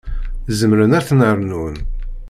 [0.57, 1.75] Zemren ad ten-rnun.